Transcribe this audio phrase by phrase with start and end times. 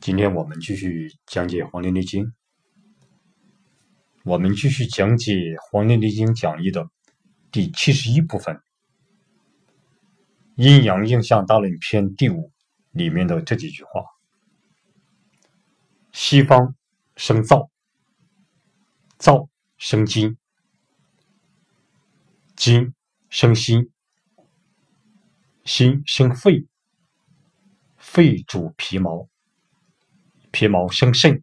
[0.00, 2.24] 今天我们继续讲解《黄帝内经》，
[4.24, 5.32] 我们继续讲解
[5.70, 6.88] 《黄帝内经讲义的
[7.52, 8.56] 第七十一部分
[10.54, 12.50] 《阴阳应象大论篇》第五
[12.92, 14.02] 里面的这几句话：
[16.12, 16.74] 西方
[17.16, 17.68] 生燥，
[19.18, 20.38] 燥生金，
[22.56, 22.94] 金
[23.28, 23.90] 生心，
[25.66, 26.66] 心生肺，
[27.98, 29.29] 肺主皮毛。
[30.52, 31.42] 皮毛生肾，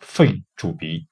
[0.00, 1.06] 肺主鼻；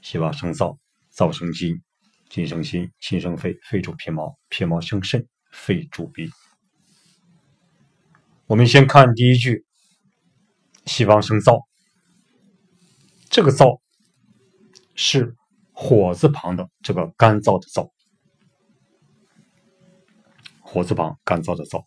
[0.00, 0.76] 西方生燥，
[1.14, 1.80] 燥生金，
[2.28, 6.30] 金生心，心生肺，肺主皮毛，皮毛生肾，肺主鼻。
[8.46, 9.64] 我们先看第一句：
[10.84, 11.64] 西方生燥，
[13.30, 13.80] 这个燥
[14.96, 15.36] 是
[15.72, 17.90] 火字旁的这个干燥的燥，
[20.60, 21.84] 火字旁干燥的燥。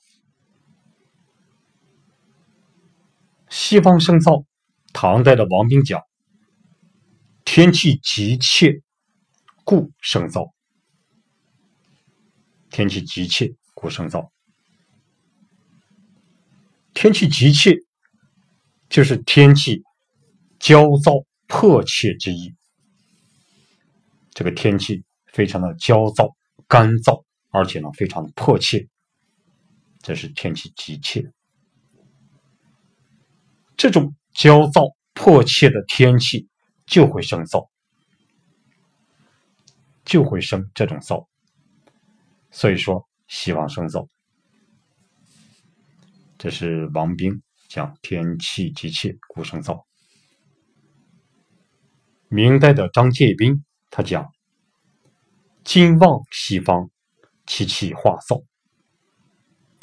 [3.67, 4.45] 西方生燥，
[4.93, 6.03] 唐代的王冰讲：
[7.43, 8.83] 天气急切，
[9.63, 10.51] 故生燥。
[12.69, 14.29] 天气急切，故生燥。
[16.93, 17.75] 天气急切，
[18.87, 19.81] 就是天气
[20.59, 21.13] 焦躁
[21.47, 22.53] 迫切之意。
[24.29, 25.03] 这个天气
[25.33, 26.29] 非常的焦躁、
[26.67, 28.87] 干燥，而且呢非常的迫切，
[30.03, 31.31] 这是天气急切。
[33.77, 36.47] 这种焦躁迫切的天气
[36.85, 37.67] 就会生燥，
[40.03, 41.25] 就会生这种燥。
[42.51, 44.07] 所以说，西望生燥，
[46.37, 49.83] 这是王冰讲天气急切，故生燥。
[52.27, 54.31] 明代的张介宾他讲，
[55.63, 56.89] 金望西方，
[57.45, 58.43] 其气化燥。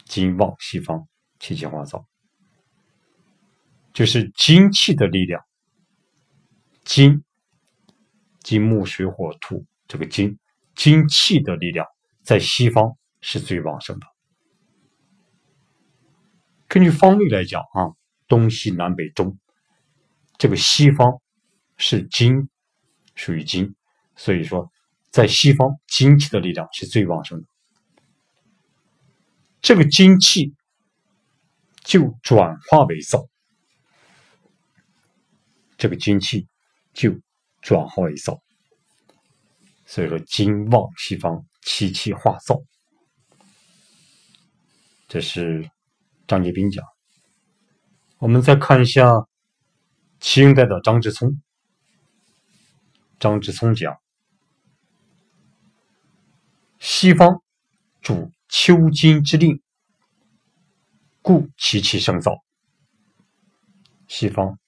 [0.04, 1.06] 金望西方，
[1.38, 2.04] 其气化燥。
[3.92, 5.42] 就是精气的力量，
[6.84, 7.22] 金，
[8.40, 10.38] 金木水火土，这个金，
[10.74, 11.86] 精气的力量
[12.22, 14.06] 在西方是最旺盛的。
[16.68, 17.92] 根据方位来讲啊，
[18.26, 19.38] 东西南北中，
[20.38, 21.20] 这个西方
[21.76, 22.48] 是金，
[23.14, 23.74] 属于金，
[24.16, 24.72] 所以说
[25.10, 27.46] 在西方精气的力量是最旺盛的。
[29.60, 30.54] 这个精气
[31.84, 33.28] 就转化为燥。
[35.82, 36.46] 这个精气
[36.94, 37.10] 就
[37.60, 38.40] 转化为燥，
[39.84, 42.62] 所以说金旺西方，其气化燥。
[45.08, 45.68] 这是
[46.28, 46.84] 张杰斌讲。
[48.18, 49.26] 我们再看一下
[50.20, 51.42] 清代的张之聪，
[53.18, 53.98] 张之聪讲，
[56.78, 57.42] 西方
[58.00, 59.60] 主秋金之令，
[61.22, 62.38] 故其气生燥。
[64.06, 64.61] 西方。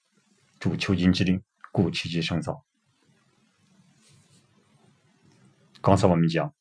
[0.65, 2.63] 主秋金之令，故气机生燥。
[5.79, 6.55] 刚才我们讲，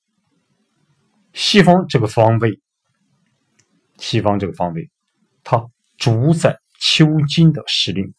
[1.33, 2.61] 西方这个方位，
[3.97, 4.91] 西方这个方位，
[5.43, 8.13] 它主宰秋金的时令，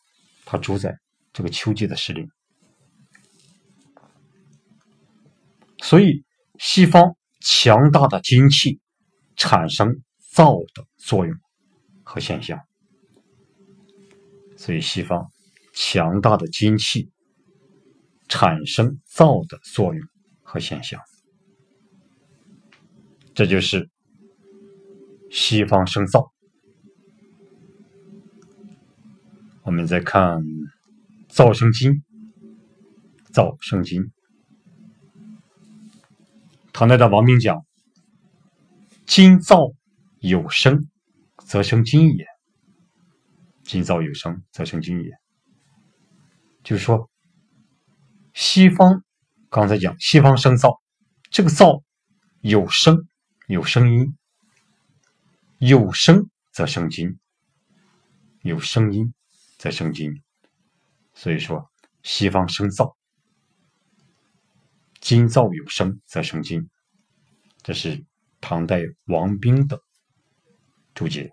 [0.44, 0.98] 它主宰
[1.32, 2.28] 这个秋季的时令。
[5.84, 6.26] 所以，
[6.58, 8.80] 西方强大的精气
[9.36, 10.02] 产生
[10.34, 11.36] 燥的作用
[12.02, 12.60] 和现象。
[14.58, 15.32] 所以，西方。
[15.76, 17.12] 强大的精气
[18.30, 20.08] 产生燥的作用
[20.42, 21.02] 和现象，
[23.34, 23.90] 这就是
[25.30, 26.32] 西方生燥。
[29.64, 30.42] 我们再看
[31.30, 32.02] 燥生金，
[33.34, 34.02] 燥生金。
[36.72, 37.66] 唐代的王明讲
[39.06, 39.74] ：“金燥
[40.20, 40.88] 有生，
[41.46, 42.26] 则生金也；
[43.64, 45.12] 金燥有生，则生金也。”
[46.66, 47.12] 就是说，
[48.34, 49.04] 西方
[49.52, 50.80] 刚才讲西方生燥，
[51.30, 51.84] 这个燥
[52.42, 53.08] 有声
[53.46, 54.18] 有声音，
[55.60, 57.20] 有声则生金，
[58.42, 59.14] 有声音
[59.60, 60.24] 则生金。
[61.14, 61.70] 所以说，
[62.02, 62.96] 西方生燥，
[65.00, 66.68] 金燥有声则生金，
[67.62, 68.04] 这是
[68.42, 69.80] 唐代王冰的
[70.96, 71.32] 注解。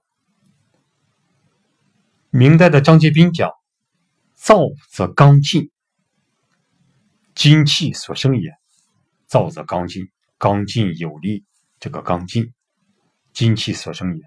[2.28, 3.50] 明代的张介宾讲。
[4.43, 5.71] 燥则刚劲，
[7.33, 8.50] 精气所生也。
[9.29, 11.44] 燥则刚劲，刚劲有力，
[11.79, 12.53] 这个刚劲，
[13.33, 14.25] 精气所生也。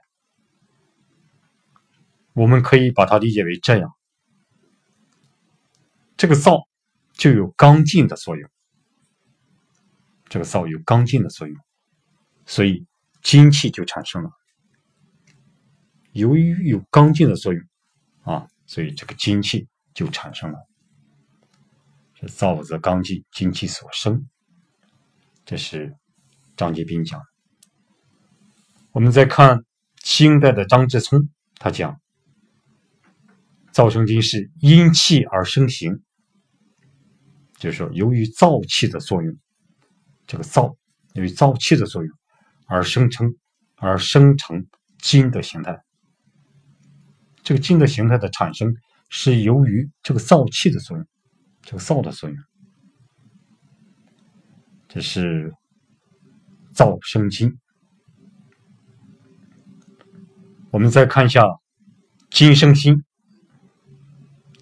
[2.31, 3.93] 我们可以把它理解为这样：
[6.15, 6.65] 这个燥
[7.11, 8.49] 就有刚劲的作用，
[10.29, 11.57] 这个燥有刚劲的作用，
[12.45, 12.85] 所以
[13.21, 14.31] 精气就产生了。
[16.13, 17.61] 由于有刚劲的作用
[18.23, 20.59] 啊，所以这个精气就产生了。
[22.13, 24.29] 是燥则刚劲，精气所生。
[25.43, 25.95] 这是
[26.55, 27.19] 张杰斌讲。
[28.91, 29.59] 我们再看
[30.03, 31.99] 清代的张之聪，他讲
[33.73, 36.01] 燥生金是因气而生形，
[37.57, 39.35] 就是说由于燥气的作用，
[40.25, 40.75] 这个燥
[41.13, 42.17] 由于燥气的作用
[42.67, 43.35] 而生成
[43.75, 44.65] 而生成
[44.99, 45.77] 金的形态。
[47.43, 48.73] 这个金的形态的产生
[49.09, 51.05] 是由于这个燥气的作用，
[51.61, 52.37] 这个燥的作用。
[54.87, 55.53] 这是
[56.73, 57.57] 燥生金。
[60.71, 61.43] 我们再看一下
[62.29, 63.03] “金生心”，“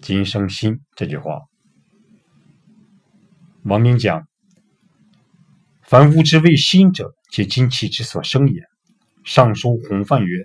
[0.00, 1.40] 金生心”这句话。
[3.64, 4.28] 王明讲
[5.82, 8.62] ：“凡物之谓心者，皆精气之所生也。”
[9.24, 10.44] 尚书洪范曰：“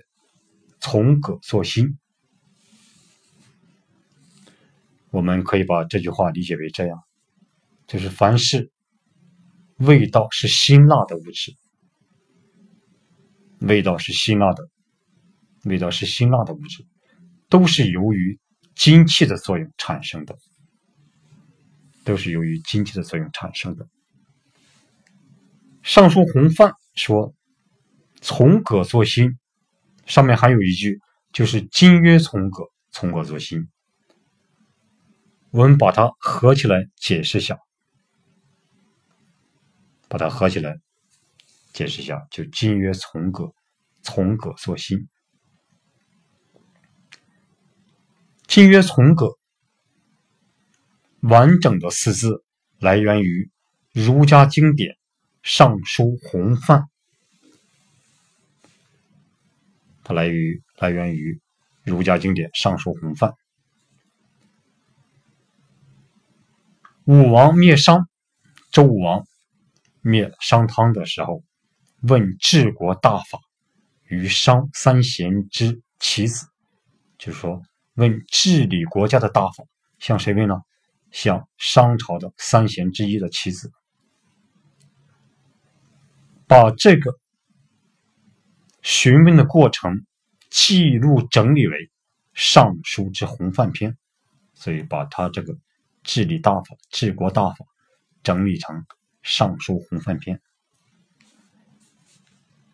[0.80, 1.98] 从葛作心。”
[5.10, 6.98] 我们可以把这句话理解为这样：
[7.86, 8.70] 就是凡是。
[9.80, 11.56] 味道是辛辣的物质，
[13.60, 14.68] 味道是辛辣的，
[15.64, 16.84] 味道是辛辣的物质，
[17.48, 18.38] 都是由于
[18.74, 20.36] 精气的作用产生的，
[22.04, 23.88] 都是由于精气的作用产生的。
[25.80, 27.32] 尚书洪范说
[28.20, 29.38] ：“从葛作辛”，
[30.04, 31.00] 上面还有一句，
[31.32, 33.66] 就是“金曰从葛，从葛作辛”。
[35.50, 37.58] 我们把它合起来解释一下。
[40.08, 40.76] 把它合起来
[41.72, 43.52] 解释一下，就金曰从葛，
[44.02, 45.08] 从葛作心。
[48.48, 49.38] 金曰从葛，
[51.20, 52.42] 完整的四字
[52.80, 53.48] 来源于
[53.92, 54.94] 儒家经典
[55.44, 56.80] 《尚书洪范》，
[60.02, 61.40] 它来源于来源于
[61.84, 63.30] 儒家经典《尚书洪范》。
[67.10, 68.08] 武王灭商，
[68.70, 69.26] 周武王。
[70.00, 71.42] 灭商汤的时候，
[72.02, 73.40] 问治国大法
[74.04, 76.46] 于商三贤之其子，
[77.18, 77.60] 就是说
[77.94, 79.64] 问治理国家的大法
[79.98, 80.54] 向谁问呢？
[81.10, 83.72] 向商朝的三贤之一的妻子。
[86.46, 87.18] 把这个
[88.82, 90.06] 询问的过程
[90.48, 91.76] 记录整理为
[92.34, 93.90] 《尚书之洪范篇》，
[94.54, 95.58] 所以把他这个
[96.02, 97.64] 治理大法、治国大法
[98.22, 98.84] 整理成。
[99.22, 100.40] 尚书洪范篇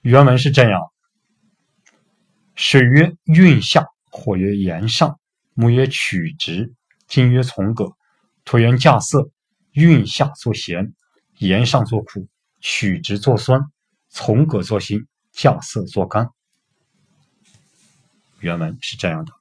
[0.02, 0.81] 原文是这样：
[2.55, 5.19] 水曰运下，火曰炎上，
[5.55, 6.73] 木曰曲直，
[7.08, 7.96] 金曰从革，
[8.44, 9.31] 土曰稼色。
[9.72, 10.94] 运下作咸，
[11.37, 12.26] 炎上作苦，
[12.61, 13.61] 曲直作酸，
[14.08, 16.31] 从革作辛，稼色作甘。
[18.40, 19.36] 原文是这样的。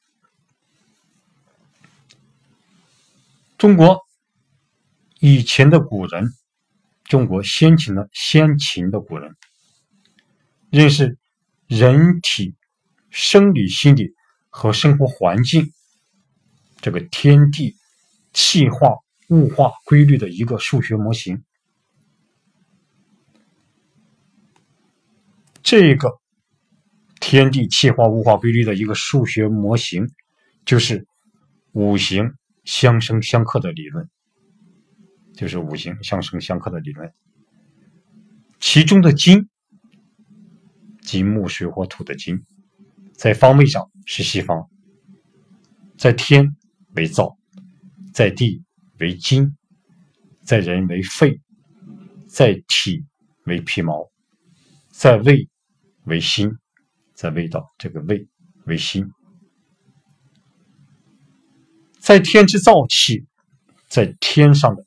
[3.65, 3.99] 中国
[5.19, 6.29] 以前的古人。
[7.05, 9.35] 中国先秦的先秦的古人
[10.69, 11.17] 认识
[11.65, 12.53] 人体
[13.09, 14.13] 生理、心理
[14.51, 15.71] 和生活环境
[16.79, 17.75] 这个天地
[18.33, 18.97] 气化
[19.29, 21.43] 物化规律的一个数学模型。
[25.63, 26.19] 这个
[27.19, 30.07] 天地气化物化规律的一个数学模型，
[30.65, 31.07] 就是
[31.71, 32.31] 五行
[32.65, 34.09] 相生相克的理论。
[35.33, 37.13] 就是五行相生相克的理论，
[38.61, 39.49] 其中的金，
[41.01, 42.45] 金木水火土的金，
[43.11, 44.69] 在方位上是西方，
[45.97, 46.55] 在天
[46.95, 47.35] 为燥，
[48.13, 48.63] 在地
[48.99, 49.57] 为金，
[50.41, 51.41] 在人为肺，
[52.29, 53.03] 在体
[53.43, 54.09] 为皮毛，
[54.89, 55.49] 在胃
[56.05, 56.49] 为心，
[57.13, 58.25] 在味道这个胃
[58.67, 59.11] 为心，
[62.05, 63.25] 在天之燥气，
[63.89, 64.85] 在天上的。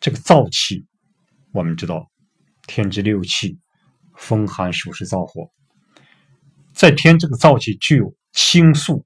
[0.00, 0.86] 这个燥气，
[1.52, 2.10] 我们知道，
[2.66, 3.58] 天之六气，
[4.16, 5.50] 风寒暑湿燥火，
[6.72, 9.04] 在天这个燥气具有清肃、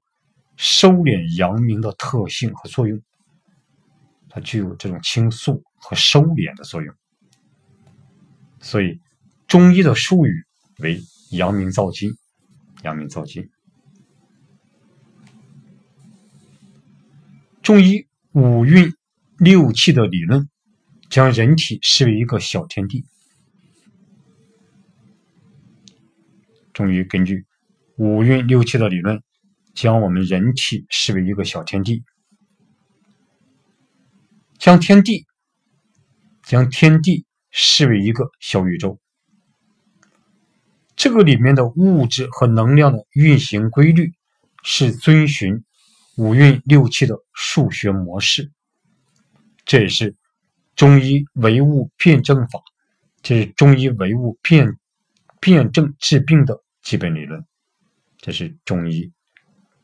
[0.55, 2.97] 收敛阳明的特性和作用，
[4.29, 6.95] 它具有这种清肃和收敛的作用，
[8.61, 8.97] 所以
[9.45, 10.31] 中医的术语
[10.77, 12.13] 为阳明燥金，
[12.83, 13.49] 阳明燥金。
[17.69, 18.95] 中医五运
[19.37, 20.49] 六气的理论。
[21.07, 23.05] 将人体视为一个小天地，
[26.73, 27.45] 中医根据
[27.95, 29.21] 五运六气的理论，
[29.75, 32.03] 将我们人体视为一个小天地，
[34.57, 35.27] 将天地
[36.41, 38.99] 将天地视为一个小宇宙。
[40.95, 44.13] 这个里面的物质和能量的运行规律
[44.63, 45.63] 是遵循
[46.19, 48.51] 五运六气的数学模式，
[49.63, 50.13] 这也是
[50.75, 52.61] 中医唯物辩证法，
[53.21, 54.77] 这是中医唯物辩
[55.39, 57.45] 辩证治病的基本理论，
[58.17, 59.09] 这是中医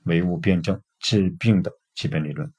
[0.04, 2.51] 唯物辩证治病的基本理论。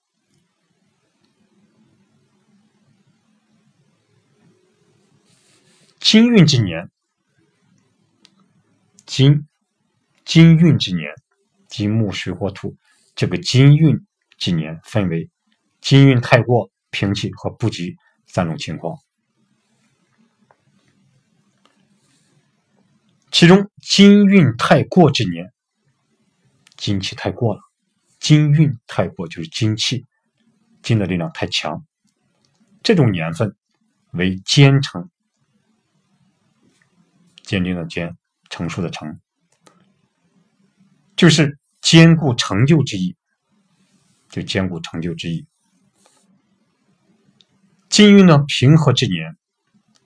[6.00, 6.90] 金运之年。
[9.04, 9.46] 金，
[10.24, 11.14] 金运之年，
[11.68, 12.74] 金木水火土，
[13.16, 14.06] 这个金运
[14.38, 15.28] 之年分为
[15.80, 17.96] 金运太过、平气和不吉
[18.26, 18.96] 三种情况。
[23.32, 25.52] 其中金运太过之年，
[26.76, 27.60] 金气太过了，
[28.20, 30.04] 金运太过就是金气，
[30.82, 31.84] 金的力量太强，
[32.84, 33.56] 这种年份
[34.12, 35.10] 为坚成，
[37.42, 38.16] 坚定的坚。
[38.48, 39.20] 成熟的成，
[41.16, 43.16] 就是兼顾成就之意，
[44.28, 45.46] 就兼顾成就之意。
[47.88, 49.36] 金运呢，平和之年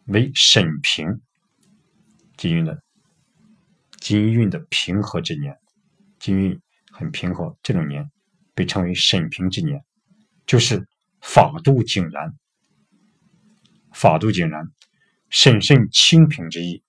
[0.05, 1.23] 为审平。
[2.37, 2.83] 金运的
[3.99, 5.59] 金运的平和之年，
[6.19, 6.61] 金运
[6.93, 8.11] 很平和，这种年
[8.55, 9.83] 被称为审平之年，
[10.45, 10.87] 就是
[11.23, 12.35] 法度井然，
[13.91, 14.71] 法度井然，
[15.31, 16.83] 审慎清平之意。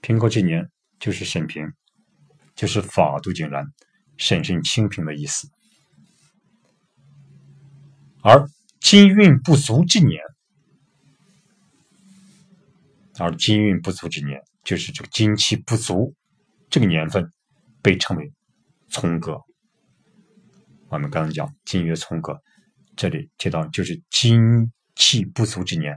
[0.00, 1.70] 平和之年就是审平，
[2.58, 3.64] 就是法度井然、
[4.16, 5.48] 审慎清平的意思。
[8.20, 8.48] 而
[8.80, 10.20] 金运不足之年，
[13.16, 16.16] 而金运不足之年，就是这个金气不足
[16.68, 17.32] 这个年份，
[17.80, 18.32] 被称为
[18.88, 19.40] 从格。
[20.88, 22.42] 我们刚刚讲金月从格，
[22.96, 25.96] 这里提到就是金气不足之年，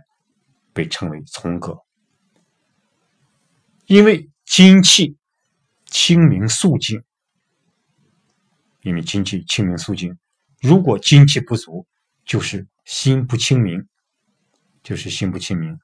[0.73, 1.75] 被称为从格。
[3.87, 5.17] 因为金气
[5.91, 7.03] 清明肃静，
[8.81, 10.17] 因为精气清明肃静，
[10.61, 11.85] 如果精气不足，
[12.25, 13.87] 就是心不清明，
[14.81, 15.77] 就是心不清明，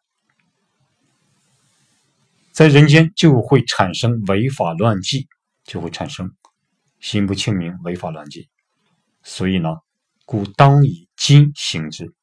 [2.52, 5.28] 在人间就会产生违法乱纪，
[5.64, 6.34] 就会产生
[7.00, 8.50] 心不清明、违法乱纪。
[9.24, 9.70] 所以呢，
[10.26, 12.14] 故当以金行之，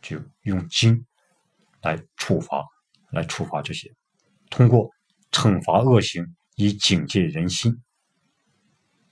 [0.00, 1.06] 就用金
[1.80, 2.64] 来处罚。
[3.12, 3.92] 来处罚这些，
[4.50, 4.90] 通过
[5.32, 6.26] 惩罚恶行
[6.56, 7.80] 以警戒人心。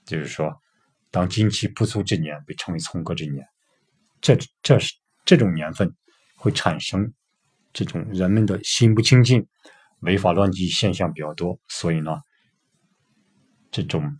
[0.04, 0.60] 就是说，
[1.10, 3.46] 当金气不足之年被称为从革之年，
[4.20, 5.94] 这这是这种年份
[6.36, 7.12] 会产生
[7.72, 9.46] 这种人们的心不清净、
[10.00, 12.20] 违法乱纪现象比较多，所以呢，
[13.70, 14.16] 这种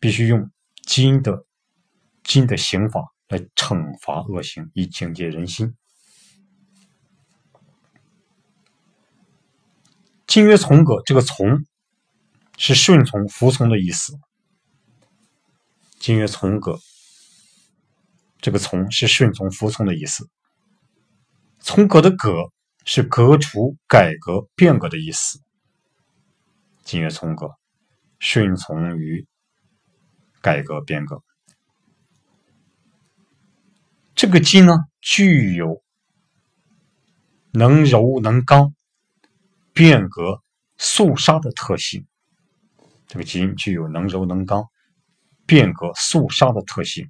[0.00, 0.50] 必须用
[0.82, 1.46] 金的
[2.24, 5.72] 金的刑法来惩罚恶行，以警戒人心。
[10.28, 11.64] 金曰从革，这个从
[12.58, 14.12] 是顺从、服从的意思。
[15.98, 16.78] 金曰从革，
[18.38, 20.28] 这个从是顺从、服从的意思。
[21.60, 22.52] 从革的革
[22.84, 25.40] 是革除、改革、变革的意思。
[26.84, 27.48] 金曰从革，
[28.18, 29.26] 顺从于
[30.42, 31.22] 改革、变革。
[34.14, 35.82] 这个金呢，具有
[37.50, 38.74] 能柔能刚。
[39.78, 40.42] 变革、
[40.76, 42.04] 肃杀的特性，
[43.06, 44.66] 这个金具有能柔能刚、
[45.46, 47.08] 变革、肃杀的特性。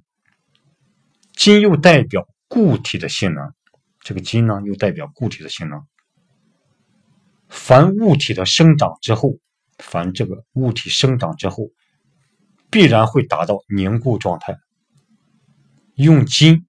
[1.33, 3.55] 金又代表固体的性能，
[4.01, 5.81] 这个金呢又代表固体的性能。
[7.47, 9.39] 凡物体的生长之后，
[9.79, 11.71] 凡这个物体生长之后，
[12.69, 14.59] 必然会达到凝固状态。
[15.95, 16.67] 用金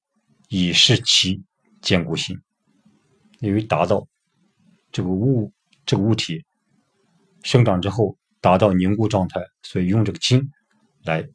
[0.48, 1.44] 以示其
[1.82, 2.40] 坚固性，
[3.40, 4.08] 因为达到
[4.92, 5.52] 这个物。
[5.90, 6.44] 这个物体
[7.42, 10.48] 生长之后达到凝固状态，所以用这个金
[11.02, 11.28] 来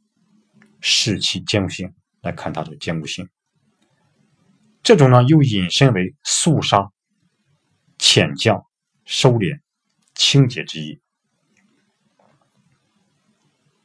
[0.79, 3.27] 试其坚固性，来看它的坚固性。
[4.81, 6.89] 这种呢又引申为肃杀、
[7.97, 8.65] 潜降、
[9.03, 9.59] 收敛、
[10.13, 11.01] 清洁之意，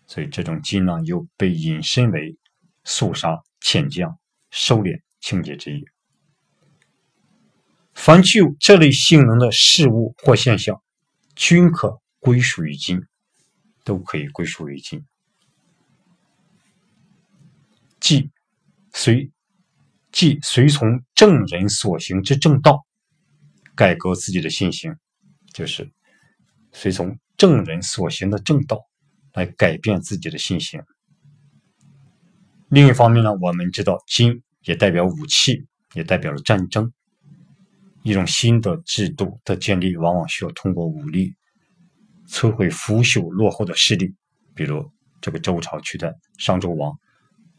[0.06, 2.38] 所以这种金呢又被引申为
[2.84, 4.16] 肃杀、潜降、
[4.52, 5.84] 收敛、清洁之意。
[8.02, 10.83] 凡具有这类性能的事物或现象，
[11.37, 13.04] 均可归属于金，
[13.85, 15.04] 都可以归属于金。
[18.00, 18.30] 即
[18.95, 19.30] 随
[20.11, 22.87] 即随从正人所行之正道，
[23.75, 24.97] 改革自己的信行，
[25.52, 25.92] 就是
[26.73, 28.80] 随从正人所行的正道
[29.35, 30.83] 来改变自己的信行。
[32.71, 36.90] 另一方面呢，我们知道金也代表武器，也代表了战争。
[38.02, 41.35] 一种新的制度的建立，往往需要通过武力
[42.28, 44.14] 摧毁腐朽落后的势力，
[44.54, 44.90] 比如
[45.21, 46.99] 这个周朝取代商纣王，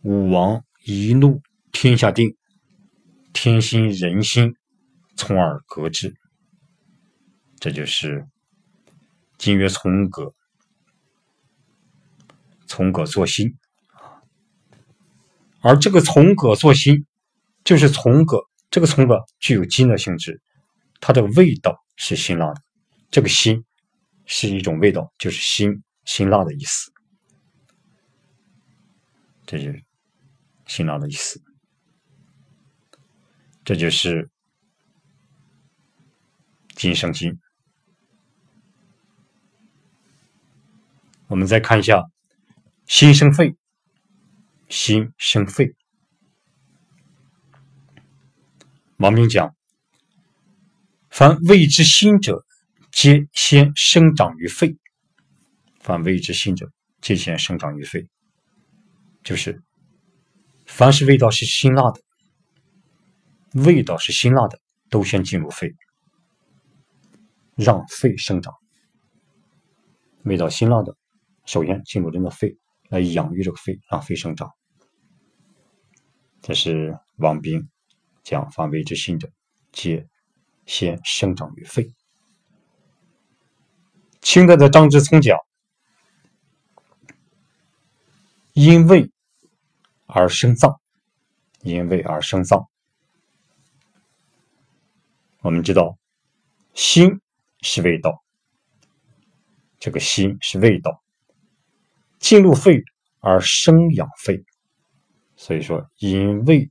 [0.02, 2.36] 武王一怒天下定，
[3.34, 4.56] 天心人心，
[5.16, 6.14] 从而革之。
[7.60, 8.26] 这就是
[9.38, 10.34] 今曰从革，
[12.66, 13.56] 从革作新。
[15.62, 17.06] 而这个从革作新，
[17.64, 18.40] 就是从革。
[18.72, 20.42] 这个葱吧具有金的性质，
[21.02, 22.62] 它的味道是辛辣的。
[23.12, 23.66] 这个辛
[24.26, 26.90] 是一种味道，就是辛辛辣的意思。
[29.46, 29.84] 这就是
[30.66, 31.42] 辛辣的意思。
[33.66, 34.30] 这就是
[36.70, 37.38] 金生金。
[41.28, 42.02] 我们再看一下，
[42.86, 43.54] 心生肺，
[44.70, 45.76] 心生肺。
[49.02, 49.56] 王明讲
[51.10, 52.46] ：“凡谓之心者，
[52.92, 54.78] 皆先生长于肺。
[55.80, 58.08] 凡谓之心者，皆先生长于肺。
[59.24, 59.64] 就是，
[60.68, 62.00] 凡是味道是辛辣的，
[63.64, 64.60] 味道是辛辣的，
[64.92, 65.74] 都先进入肺，
[67.56, 68.54] 让肺生长。
[70.26, 70.96] 味道辛辣的，
[71.48, 72.56] 首先进入人的肺，
[72.90, 74.52] 来养育这个肺，让肺生长。
[76.44, 77.68] 这是王冰。”
[78.24, 79.30] 讲发为之心者，
[79.72, 80.08] 皆
[80.66, 81.92] 先生长于肺。
[84.22, 85.38] 清代的张之聪讲：
[88.54, 89.10] 因味
[90.06, 90.80] 而生脏，
[91.62, 92.68] 因味而生脏。
[95.40, 95.98] 我们知道，
[96.76, 97.20] 心
[97.62, 98.24] 是味道，
[99.80, 101.02] 这个心是味道，
[102.20, 102.84] 进入肺
[103.20, 104.46] 而生养肺，
[105.36, 106.70] 所以说因味。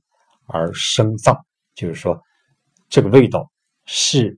[0.51, 1.35] 而生脏，
[1.73, 2.21] 就是说，
[2.89, 3.49] 这个味道
[3.85, 4.37] 是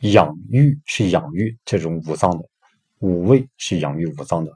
[0.00, 2.48] 养育，是养育这种五脏的
[3.00, 4.52] 五味，是养育五脏的。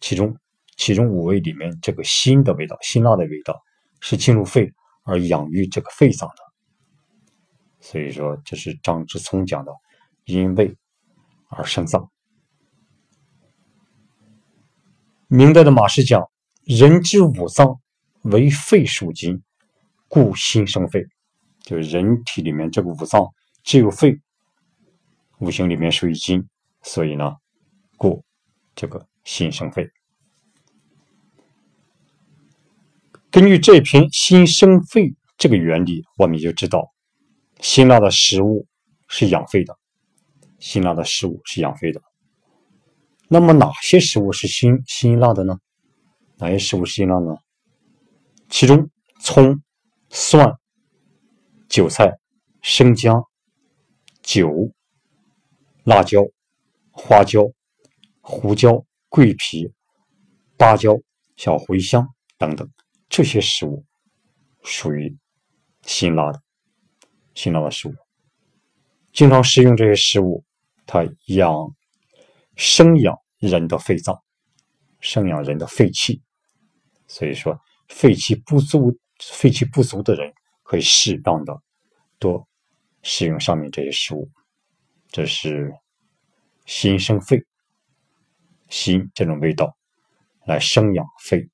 [0.00, 0.36] 其中，
[0.76, 3.60] 其中五味里面，这个辛的味道，辛辣的味道，
[4.00, 6.36] 是进入肺而养育这个肺脏的。
[7.80, 9.72] 所以说，这是张之聪讲的，
[10.24, 10.76] 因味
[11.48, 12.08] 而生脏。
[15.26, 16.22] 明代的马氏讲，
[16.62, 17.80] 人之五脏
[18.22, 19.42] 为肺属金。
[20.08, 21.04] 故心生肺，
[21.62, 23.26] 就是人体里面这个五脏
[23.64, 24.20] 只有肺，
[25.40, 26.48] 五行里面属于金，
[26.82, 27.34] 所以呢，
[27.96, 28.24] 故
[28.74, 29.90] 这个心生肺。
[33.30, 36.92] 根据这篇心生肺这个原理，我们就知道，
[37.60, 38.66] 辛辣的食物
[39.08, 39.76] 是养肺的，
[40.60, 42.00] 辛辣的食物是养肺的。
[43.28, 45.58] 那么哪些食物是辛辛辣的呢？
[46.38, 47.36] 哪些食物是辛辣呢？
[48.48, 48.88] 其中
[49.20, 49.60] 葱。
[50.08, 50.58] 蒜、
[51.68, 52.18] 韭菜、
[52.62, 53.22] 生姜、
[54.22, 54.72] 酒、
[55.84, 56.22] 辣椒、
[56.90, 57.42] 花椒、
[58.20, 59.72] 胡椒、桂皮、
[60.56, 60.96] 芭蕉、
[61.36, 62.70] 小茴香等等，
[63.08, 63.84] 这些食物
[64.62, 65.16] 属于
[65.82, 66.40] 辛辣的、
[67.34, 67.94] 辛辣的食物。
[69.12, 70.44] 经常食用这些食物，
[70.86, 71.74] 它养、
[72.54, 74.22] 生养人的肺脏，
[75.00, 76.22] 生养人的肺气。
[77.06, 78.96] 所以说，肺气不足。
[79.18, 81.62] 肺气不足的人可以适当的
[82.18, 82.46] 多
[83.02, 84.30] 使用上面这些食物，
[85.08, 85.74] 这是
[86.64, 87.44] 心生肺，
[88.68, 89.76] 心这种味道
[90.44, 91.48] 来生养肺。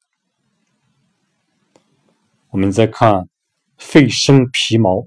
[2.48, 3.29] 我们再看
[3.77, 5.07] 肺生皮毛，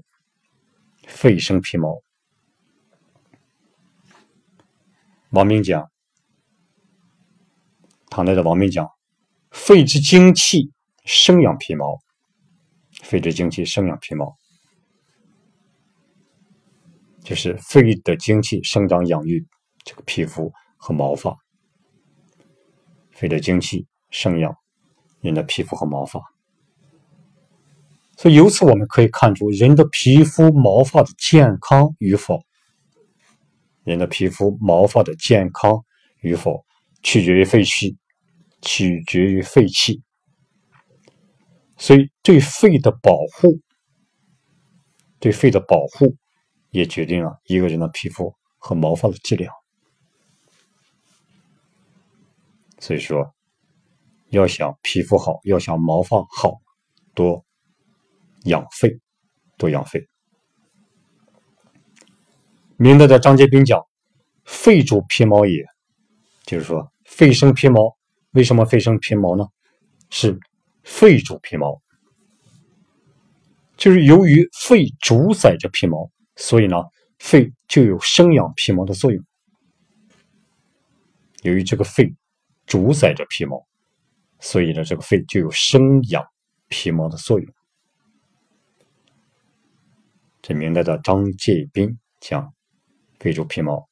[1.06, 2.02] 肺生皮毛。
[5.30, 5.90] 王明讲，
[8.08, 8.90] 唐代的王明讲，
[9.50, 10.72] 肺之精气
[11.04, 12.00] 生养皮毛。
[13.06, 14.36] 肺之精气生养皮毛，
[17.22, 19.46] 就是肺的精气生长养育
[19.84, 21.36] 这个皮肤和毛发。
[23.12, 24.52] 肺的精气生养
[25.20, 26.20] 人的皮肤和毛发，
[28.16, 32.42] 所以由此我们可以看出人的皮肤毛发的健康与否。
[33.84, 35.84] 人的皮肤毛发的健康
[36.22, 36.66] 与否，
[37.04, 37.96] 取决于肺气，
[38.62, 40.02] 取决于肺气。
[41.78, 43.60] 所以，对肺的保护，
[45.18, 46.16] 对肺的保护，
[46.70, 49.52] 也决定了一个人的皮肤和毛发的质量。
[52.78, 53.34] 所以说，
[54.28, 56.54] 要想皮肤好，要想毛发好，
[57.14, 57.44] 多
[58.44, 58.98] 养肺，
[59.58, 60.08] 多养肺。
[62.76, 63.82] 明代的张杰斌讲
[64.44, 65.64] ：“肺主皮毛也。”
[66.44, 67.96] 就是说，肺生皮毛。
[68.32, 69.44] 为什么肺生皮毛呢？
[70.10, 70.38] 是。
[70.86, 71.82] 肺主皮毛，
[73.76, 76.76] 就是由于肺主宰着皮毛，所以呢，
[77.18, 79.22] 肺就有生养皮毛的作用。
[81.42, 82.14] 由于这个肺
[82.66, 83.66] 主宰着皮毛，
[84.38, 86.24] 所以呢，这个肺就有生养
[86.68, 87.52] 皮毛的作用。
[90.40, 92.54] 这明代的张介宾讲
[93.18, 93.88] 肺主皮毛，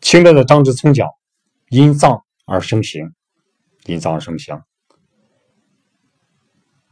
[0.00, 1.08] 清代的张之聪讲
[1.68, 3.14] 因脏而生形，
[3.84, 4.60] 因脏而生形。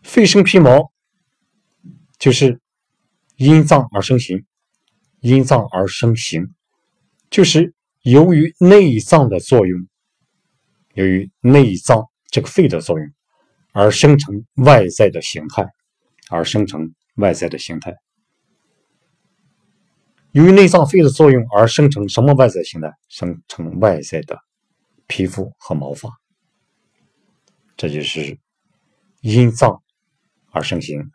[0.04, 0.92] 肺生皮毛，
[2.18, 2.60] 就是
[3.36, 4.44] 因脏而生形，
[5.20, 6.54] 因脏而生形，
[7.30, 9.88] 就是由于内脏的作用，
[10.92, 13.10] 由于内脏这个肺的作用
[13.72, 15.66] 而生成外在的形态，
[16.28, 17.96] 而生成外在的形态。
[20.32, 22.92] 由于内脏肺的作用而生成什么外在形态？
[23.08, 24.38] 生成外在的
[25.06, 26.10] 皮肤和毛发。
[27.74, 28.38] 这就是
[29.22, 29.80] 因脏。
[30.54, 31.10] 而生形，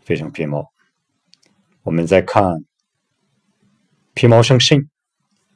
[0.00, 0.72] 非常皮毛。
[1.84, 2.64] 我们再看
[4.12, 4.90] 皮毛生肾，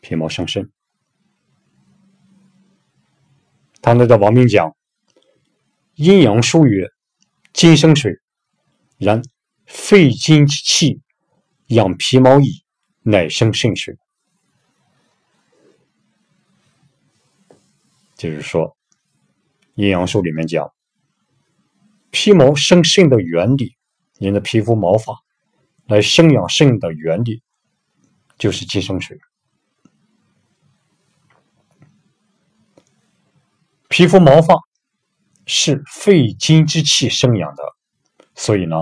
[0.01, 0.71] 皮毛生肾。
[3.83, 4.77] 唐代的王明讲
[5.97, 6.87] ：“阴阳数曰，
[7.53, 8.13] 金生水，
[8.99, 9.21] 然
[9.67, 11.03] 肺金之气
[11.67, 12.65] 养皮毛矣，
[13.03, 13.99] 乃生肾水。”
[18.15, 18.77] 就是说。
[19.77, 20.73] 阴阳术里面讲，
[22.11, 23.77] 皮毛生肾的原理，
[24.19, 25.15] 人的皮肤毛发
[25.87, 27.43] 来生养肾的原理，
[28.39, 29.19] 就是金生水。
[33.89, 34.55] 皮肤毛发
[35.45, 37.63] 是肺金之气生养的，
[38.35, 38.77] 所以呢，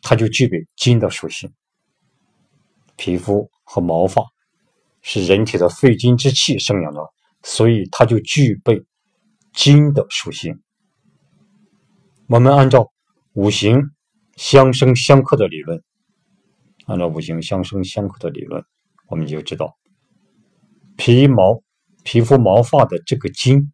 [0.00, 1.52] 它就具备金的属性。
[2.94, 4.22] 皮肤和毛发
[5.02, 7.00] 是人体的肺金之气生养的，
[7.42, 8.86] 所以它就具备。
[9.56, 10.60] 金的属性，
[12.28, 12.92] 我们按照
[13.32, 13.90] 五行
[14.36, 15.82] 相生相克的理论，
[16.84, 18.62] 按照五行相生相克的理论，
[19.08, 19.74] 我们就知道，
[20.98, 21.62] 皮毛、
[22.04, 23.72] 皮肤毛发的这个金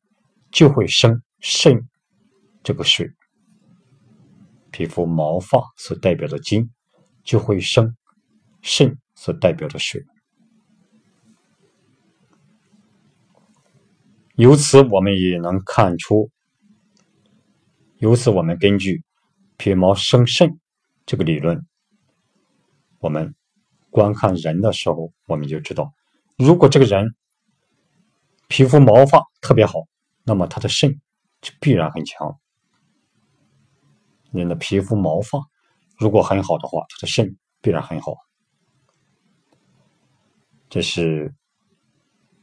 [0.52, 1.88] 就会生肾
[2.62, 3.10] 这个水，
[4.70, 6.70] 皮肤毛发所代表的金
[7.24, 7.96] 就会生
[8.60, 10.00] 肾所代表的水。
[14.42, 16.28] 由此，我们也能看出，
[17.98, 19.04] 由此我们根据
[19.56, 20.58] 皮毛生肾
[21.06, 21.64] 这个理论，
[22.98, 23.36] 我们
[23.88, 25.94] 观看人的时候，我们就知道，
[26.36, 27.14] 如果这个人
[28.48, 29.86] 皮肤毛发特别好，
[30.24, 31.00] 那么他的肾
[31.40, 32.36] 就必然很强。
[34.32, 35.38] 人的皮肤毛发
[35.98, 38.16] 如果很好的话，他的肾必然很好。
[40.68, 41.32] 这是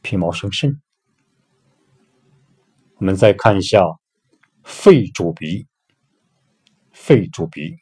[0.00, 0.80] 皮毛生肾。
[3.00, 3.82] 我们再看一下，
[4.62, 5.66] 肺主鼻，
[6.92, 7.74] 肺主鼻。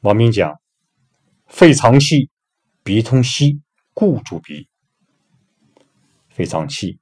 [0.00, 0.58] 王明讲，
[1.46, 2.30] 肺藏气，
[2.82, 3.60] 鼻通息，
[3.92, 4.66] 故主鼻。
[6.30, 6.98] 肺藏气，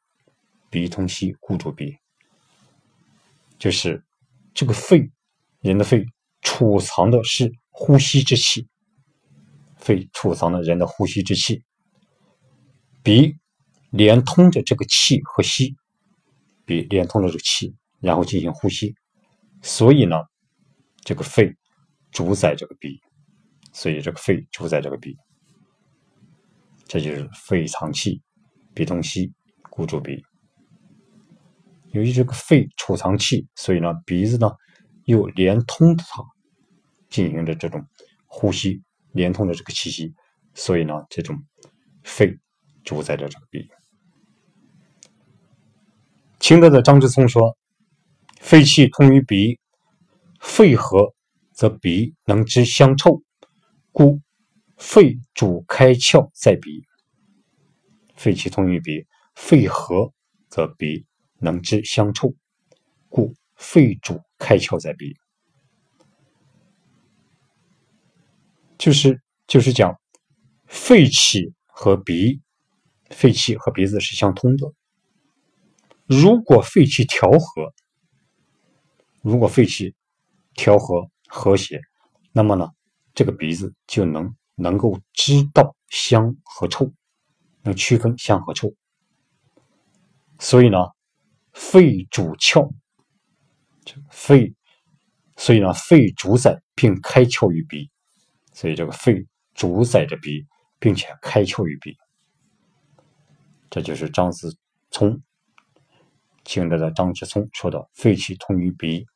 [0.69, 1.97] 鼻通息，故主鼻。
[3.57, 4.05] 就是
[4.53, 5.09] 这个肺，
[5.61, 6.05] 人的肺
[6.41, 8.67] 储藏的是呼吸之气，
[9.77, 11.63] 肺储藏的人的呼吸之气，
[13.05, 13.37] 鼻。
[13.97, 15.77] 连通着这个气和息，
[16.65, 18.93] 鼻连通着这个气，然后进行呼吸。
[19.63, 20.17] 所以呢，
[21.05, 21.55] 这个肺
[22.11, 23.01] 主宰这个鼻，
[23.73, 25.17] 所以这个肺主宰这个鼻，
[26.89, 28.21] 这就是肺藏气，
[28.75, 29.33] 鼻通息，
[29.71, 30.21] 故主鼻。
[31.93, 34.51] 由于这个肺储藏气，所以呢，鼻子呢
[35.05, 36.21] 又连通着它，
[37.09, 37.81] 进行着这种
[38.27, 40.13] 呼吸，连通着这个气息，
[40.53, 41.41] 所以呢，这种
[42.03, 42.37] 肺
[42.83, 43.71] 主宰着这个鼻。
[46.45, 47.57] 清代的张之聪说
[48.39, 49.59] ：“肺气通于鼻，
[50.39, 51.15] 肺合
[51.53, 53.23] 则鼻能知香臭，
[53.93, 54.21] 故
[54.77, 56.85] 肺主开窍在鼻。
[58.15, 60.13] 肺气通于鼻，肺合
[60.51, 61.07] 则鼻
[61.39, 62.35] 能知香臭，
[63.09, 65.17] 故肺主开窍在鼻。
[68.77, 69.99] 就是就是讲，
[70.67, 72.43] 肺气和鼻，
[73.09, 74.71] 肺气和鼻子是相通的。”
[76.07, 77.73] 如果肺气调和，
[79.23, 79.95] 如果肺气
[80.55, 81.81] 调和和谐，
[82.33, 82.69] 那么呢，
[83.15, 86.93] 这个鼻子就能能够知道香和臭，
[87.63, 88.75] 能区分香和臭。
[90.39, 90.77] 所以呢，
[91.53, 92.71] 肺主窍，
[94.11, 94.55] 肺，
[95.37, 97.91] 所以呢，肺主宰并开窍于鼻，
[98.53, 100.47] 所以这个肺主宰着鼻，
[100.79, 101.97] 并且开窍于鼻，
[103.71, 104.55] 这就是张子
[104.91, 105.23] 聪。
[106.45, 109.07] 清代的张之聪说的：“肺气通于鼻，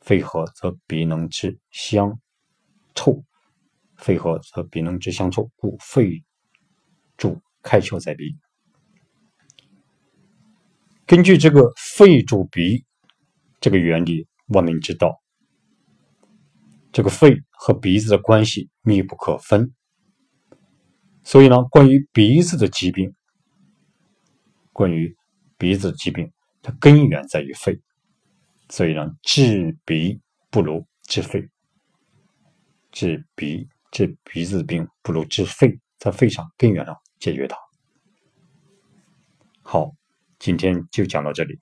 [0.00, 2.20] 肺合则鼻能知香
[2.94, 3.24] 臭，
[3.96, 6.22] 肺合则鼻能知香臭，故肺
[7.16, 8.36] 主开窍在鼻。
[11.06, 12.84] 根据这个肺主鼻
[13.60, 15.22] 这个原理，我们知道
[16.92, 19.72] 这个肺和鼻子的关系密不可分。
[21.24, 23.14] 所以呢，关于鼻子的疾病，
[24.72, 25.16] 关于
[25.56, 26.30] 鼻子疾病，
[26.68, 27.80] 它根源在于肺。
[28.68, 31.48] 所以呢，治鼻不如治肺，
[32.92, 37.56] 治鼻治鼻子病不如治肺，在肺上根源上解决它。
[39.62, 39.90] 好，
[40.38, 41.58] 今天就讲到这里。